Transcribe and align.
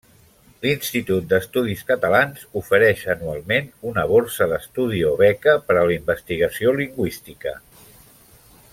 L'Institut 0.61 1.27
d'Estudis 1.33 1.83
Catalans 1.91 2.47
ofereix 2.61 3.03
anualment 3.15 3.69
una 3.91 4.07
borsa 4.15 4.49
d'estudi 4.55 5.05
o 5.13 5.15
beca 5.23 5.55
per 5.69 5.79
a 5.83 5.87
la 5.91 5.97
investigació 6.01 6.77
lingüística. 6.83 7.59